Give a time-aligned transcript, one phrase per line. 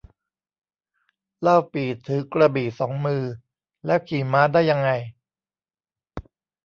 [1.41, 3.23] เล่าปี่ถือกระบี่สองมือ
[3.85, 4.89] แล้วขี่ม้าได้ยังไง